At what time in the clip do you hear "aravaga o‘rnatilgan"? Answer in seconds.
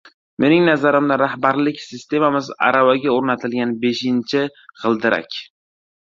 2.69-3.75